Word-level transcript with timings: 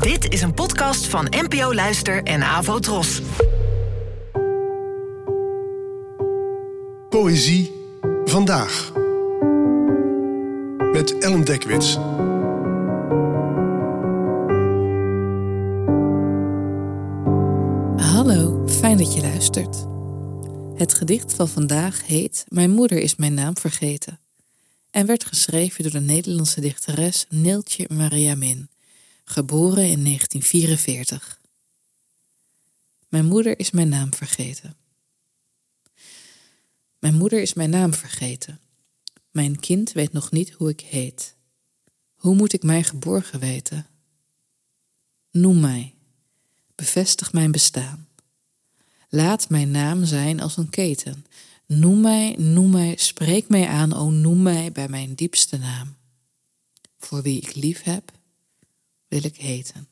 Dit 0.00 0.32
is 0.32 0.42
een 0.42 0.54
podcast 0.54 1.06
van 1.06 1.26
NPO 1.30 1.74
Luister 1.74 2.22
en 2.22 2.42
Avo 2.42 2.78
Tros. 2.78 3.20
Poëzie 7.08 7.72
vandaag. 8.24 8.92
Met 10.92 11.18
Ellen 11.18 11.44
Dekwits. 11.44 11.94
Hallo, 17.96 18.68
fijn 18.68 18.96
dat 18.96 19.14
je 19.14 19.20
luistert. 19.20 19.86
Het 20.74 20.94
gedicht 20.94 21.34
van 21.34 21.48
vandaag 21.48 22.06
heet 22.06 22.44
Mijn 22.48 22.70
moeder 22.70 22.98
is 22.98 23.16
mijn 23.16 23.34
naam 23.34 23.56
vergeten 23.56 24.20
en 24.92 25.06
werd 25.06 25.24
geschreven 25.24 25.82
door 25.82 25.92
de 25.92 26.00
Nederlandse 26.00 26.60
dichteres 26.60 27.26
Neeltje 27.28 27.86
Maria 27.92 28.34
Min, 28.34 28.68
geboren 29.24 29.88
in 29.88 30.04
1944. 30.04 31.40
Mijn 33.08 33.26
moeder 33.26 33.58
is 33.58 33.70
mijn 33.70 33.88
naam 33.88 34.14
vergeten. 34.14 34.76
Mijn 36.98 37.14
moeder 37.14 37.42
is 37.42 37.54
mijn 37.54 37.70
naam 37.70 37.94
vergeten. 37.94 38.60
Mijn 39.30 39.60
kind 39.60 39.92
weet 39.92 40.12
nog 40.12 40.30
niet 40.30 40.50
hoe 40.50 40.68
ik 40.68 40.80
heet. 40.80 41.36
Hoe 42.14 42.34
moet 42.34 42.52
ik 42.52 42.62
mij 42.62 42.82
geborgen 42.82 43.40
weten? 43.40 43.86
Noem 45.30 45.60
mij. 45.60 45.94
Bevestig 46.74 47.32
mijn 47.32 47.50
bestaan. 47.50 48.08
Laat 49.08 49.48
mijn 49.48 49.70
naam 49.70 50.04
zijn 50.04 50.40
als 50.40 50.56
een 50.56 50.70
keten. 50.70 51.24
Noem 51.66 52.00
mij, 52.00 52.34
noem 52.38 52.70
mij, 52.70 52.96
spreek 52.96 53.48
mij 53.48 53.66
aan, 53.68 53.92
o 53.92 54.10
noem 54.10 54.42
mij 54.42 54.72
bij 54.72 54.88
mijn 54.88 55.14
diepste 55.14 55.56
naam. 55.56 55.96
Voor 56.98 57.22
wie 57.22 57.40
ik 57.40 57.54
lief 57.54 57.82
heb, 57.82 58.12
wil 59.12 59.24
ik 59.24 59.36
heten. 59.36 59.88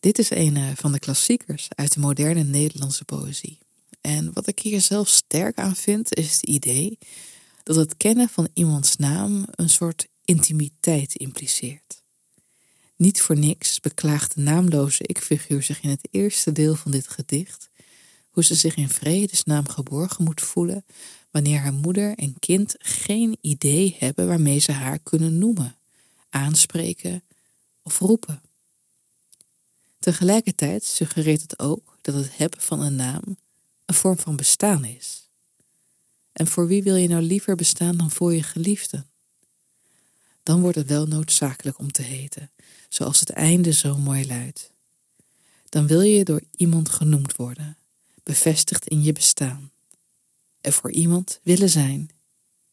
Dit 0.00 0.18
is 0.18 0.30
een 0.30 0.56
eh, 0.56 0.70
van 0.74 0.92
de 0.92 0.98
klassiekers 0.98 1.68
uit 1.74 1.92
de 1.92 2.00
moderne 2.00 2.42
Nederlandse 2.42 3.04
poëzie. 3.04 3.58
En 4.00 4.32
wat 4.32 4.46
ik 4.46 4.58
hier 4.58 4.80
zelf 4.80 5.08
sterk 5.08 5.58
aan 5.58 5.76
vind, 5.76 6.14
is 6.14 6.32
het 6.32 6.42
idee 6.42 6.98
dat 7.62 7.76
het 7.76 7.96
kennen 7.96 8.28
van 8.28 8.48
iemands 8.54 8.96
naam 8.96 9.46
een 9.50 9.68
soort 9.68 10.06
intimiteit 10.24 11.14
impliceert. 11.14 12.02
Niet 12.96 13.22
voor 13.22 13.38
niks 13.38 13.80
beklaagt 13.80 14.34
de 14.34 14.40
naamloze 14.40 15.04
ik-figuur 15.06 15.62
zich 15.62 15.82
in 15.82 15.90
het 15.90 16.08
eerste 16.10 16.52
deel 16.52 16.74
van 16.74 16.90
dit 16.90 17.08
gedicht 17.08 17.68
hoe 18.30 18.44
ze 18.44 18.54
zich 18.54 18.76
in 18.76 18.88
vredesnaam 18.88 19.68
geborgen 19.68 20.24
moet 20.24 20.40
voelen 20.40 20.84
wanneer 21.30 21.60
haar 21.60 21.72
moeder 21.72 22.14
en 22.14 22.38
kind 22.38 22.74
geen 22.78 23.38
idee 23.40 23.96
hebben 23.98 24.26
waarmee 24.26 24.58
ze 24.58 24.72
haar 24.72 24.98
kunnen 24.98 25.38
noemen, 25.38 25.75
aanspreken 26.36 27.22
of 27.82 27.98
roepen. 27.98 28.42
Tegelijkertijd 29.98 30.84
suggereert 30.84 31.42
het 31.42 31.58
ook 31.58 31.98
dat 32.00 32.14
het 32.14 32.36
hebben 32.36 32.60
van 32.60 32.80
een 32.80 32.94
naam 32.94 33.36
een 33.84 33.94
vorm 33.94 34.18
van 34.18 34.36
bestaan 34.36 34.84
is. 34.84 35.28
En 36.32 36.46
voor 36.46 36.66
wie 36.66 36.82
wil 36.82 36.96
je 36.96 37.08
nou 37.08 37.22
liever 37.22 37.56
bestaan 37.56 37.96
dan 37.96 38.10
voor 38.10 38.34
je 38.34 38.42
geliefden? 38.42 39.10
Dan 40.42 40.60
wordt 40.60 40.76
het 40.76 40.88
wel 40.88 41.06
noodzakelijk 41.06 41.78
om 41.78 41.92
te 41.92 42.02
heten, 42.02 42.50
zoals 42.88 43.20
het 43.20 43.30
einde 43.30 43.72
zo 43.72 43.96
mooi 43.96 44.26
luidt. 44.26 44.72
Dan 45.68 45.86
wil 45.86 46.00
je 46.00 46.24
door 46.24 46.42
iemand 46.56 46.88
genoemd 46.88 47.36
worden, 47.36 47.76
bevestigd 48.22 48.88
in 48.88 49.02
je 49.02 49.12
bestaan. 49.12 49.70
En 50.60 50.72
voor 50.72 50.90
iemand 50.90 51.40
willen 51.42 51.70
zijn 51.70 52.10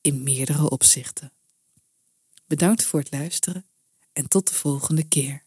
in 0.00 0.22
meerdere 0.22 0.70
opzichten. 0.70 1.32
Bedankt 2.48 2.84
voor 2.84 3.00
het 3.00 3.12
luisteren 3.12 3.66
en 4.12 4.28
tot 4.28 4.48
de 4.48 4.54
volgende 4.54 5.08
keer. 5.08 5.42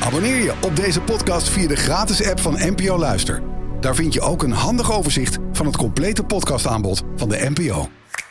Abonneer 0.00 0.42
je 0.42 0.54
op 0.62 0.76
deze 0.76 1.00
podcast 1.00 1.48
via 1.48 1.68
de 1.68 1.76
gratis 1.76 2.26
app 2.26 2.40
van 2.40 2.52
NPO 2.52 2.98
Luister. 2.98 3.42
Daar 3.80 3.94
vind 3.94 4.12
je 4.12 4.20
ook 4.20 4.42
een 4.42 4.52
handig 4.52 4.92
overzicht 4.92 5.38
van 5.52 5.66
het 5.66 5.76
complete 5.76 6.24
podcastaanbod 6.24 7.02
van 7.16 7.28
de 7.28 7.50
NPO. 7.54 7.88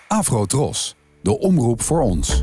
Afro 0.07 0.45
Tros, 0.45 0.95
de 1.21 1.39
omroep 1.39 1.81
voor 1.81 2.01
ons. 2.01 2.41